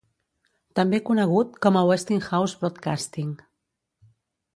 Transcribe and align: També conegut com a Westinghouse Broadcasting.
També 0.77 0.99
conegut 1.09 1.59
com 1.65 1.77
a 1.81 1.83
Westinghouse 1.91 2.61
Broadcasting. 2.63 3.31